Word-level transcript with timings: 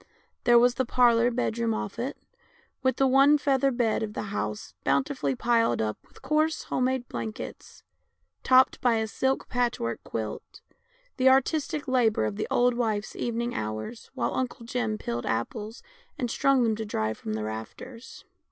There 0.45 0.57
was 0.57 0.73
the 0.73 0.83
parlour 0.83 1.29
bedroom 1.29 1.75
off 1.75 1.99
it, 1.99 2.17
with 2.81 2.95
the 2.97 3.05
one 3.05 3.37
feather 3.37 3.69
bed 3.69 4.01
of 4.01 4.13
the 4.15 4.23
house 4.33 4.73
bountifully 4.83 5.35
piled 5.35 5.79
up 5.79 5.99
with 6.07 6.23
coarse 6.23 6.63
home 6.63 6.85
made 6.85 7.07
blankets, 7.07 7.83
topped 8.41 8.81
by 8.81 8.95
a 8.95 9.05
silk 9.07 9.47
patchwork 9.47 10.03
quilt, 10.03 10.61
the 11.17 11.29
artistic 11.29 11.87
labour 11.87 12.25
of 12.25 12.35
the 12.35 12.47
old 12.49 12.73
wife's 12.73 13.15
evening 13.15 13.53
hours 13.53 14.09
while 14.15 14.33
Uncle 14.33 14.65
Jim 14.65 14.97
peeled 14.97 15.27
apples 15.27 15.83
and 16.17 16.31
strung 16.31 16.63
them 16.63 16.75
to 16.77 16.83
dry 16.85 17.13
from 17.13 17.33
the 17.33 17.43
rafters. 17.43 18.25